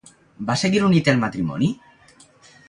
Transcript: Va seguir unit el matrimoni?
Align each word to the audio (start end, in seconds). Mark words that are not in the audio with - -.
Va 0.47 0.55
seguir 0.61 0.81
unit 0.87 1.11
el 1.13 1.21
matrimoni? 1.25 1.69